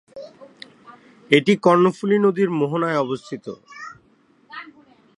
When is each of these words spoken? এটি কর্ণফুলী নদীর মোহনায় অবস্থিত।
এটি 1.31 1.53
কর্ণফুলী 1.65 2.17
নদীর 2.25 2.49
মোহনায় 2.59 3.01
অবস্থিত। 3.05 3.45